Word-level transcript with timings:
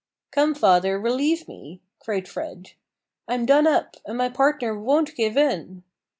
"Come, 0.31 0.55
father, 0.55 0.99
relieve 0.99 1.47
me!" 1.47 1.79
cried 1.99 2.27
Fred. 2.27 2.71
"I'm 3.27 3.45
done 3.45 3.67
up, 3.67 3.97
and 4.03 4.17
my 4.17 4.29
partner 4.29 4.75
won't 4.75 5.15
give 5.15 5.37
in." 5.37 5.83